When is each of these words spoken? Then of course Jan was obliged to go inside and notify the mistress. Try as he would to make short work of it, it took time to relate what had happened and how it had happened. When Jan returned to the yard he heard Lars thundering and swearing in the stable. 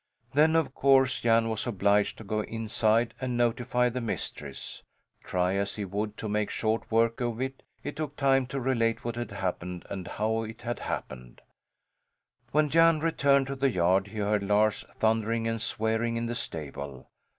Then 0.33 0.55
of 0.55 0.73
course 0.73 1.19
Jan 1.19 1.47
was 1.47 1.67
obliged 1.67 2.17
to 2.17 2.23
go 2.23 2.41
inside 2.41 3.13
and 3.21 3.37
notify 3.37 3.87
the 3.89 4.01
mistress. 4.01 4.81
Try 5.23 5.53
as 5.57 5.75
he 5.75 5.85
would 5.85 6.17
to 6.17 6.27
make 6.27 6.49
short 6.49 6.89
work 6.91 7.21
of 7.21 7.39
it, 7.39 7.61
it 7.83 7.97
took 7.97 8.15
time 8.15 8.47
to 8.47 8.59
relate 8.59 9.05
what 9.05 9.15
had 9.15 9.29
happened 9.29 9.85
and 9.91 10.07
how 10.07 10.41
it 10.41 10.63
had 10.63 10.79
happened. 10.79 11.39
When 12.51 12.67
Jan 12.67 12.99
returned 12.99 13.45
to 13.45 13.55
the 13.55 13.69
yard 13.69 14.07
he 14.07 14.17
heard 14.17 14.41
Lars 14.41 14.83
thundering 14.97 15.47
and 15.47 15.61
swearing 15.61 16.17
in 16.17 16.25
the 16.25 16.33
stable. 16.33 17.07